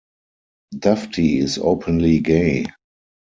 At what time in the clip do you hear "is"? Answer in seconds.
1.39-1.59